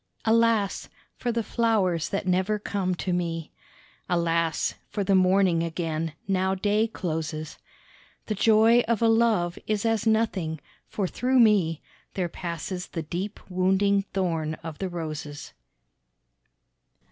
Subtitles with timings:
[0.25, 0.89] Alas!
[1.15, 3.51] for the flowers that never come to me;
[4.09, 4.73] Alas!
[4.89, 7.59] for the morning again, now day closes;
[8.25, 11.83] The joy of a love is as nothing, for through me
[12.15, 15.53] There passes the deep wounding thorn of the roses.